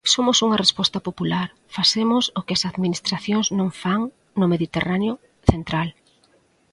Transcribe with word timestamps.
Somos 0.13 0.37
unha 0.45 0.61
resposta 0.63 0.99
popular, 1.07 1.47
facemos 1.75 2.23
o 2.39 2.41
que 2.45 2.55
as 2.57 2.65
administracións 2.71 3.47
non 3.57 3.69
fan 3.81 4.01
no 4.39 4.45
Mediterráneo 4.53 5.13
Central. 5.51 5.89